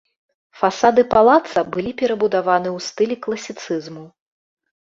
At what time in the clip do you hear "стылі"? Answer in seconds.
2.89-3.15